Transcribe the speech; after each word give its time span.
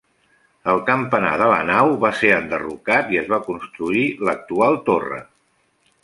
El 0.71 0.79
campanar 0.85 1.33
de 1.41 1.49
la 1.51 1.59
nau 1.69 1.91
va 2.05 2.09
ser 2.21 2.31
enderrocat 2.37 3.13
i 3.15 3.19
es 3.21 3.29
va 3.33 3.39
construir 3.51 4.05
l'actual 4.29 4.79
torre. 4.89 5.21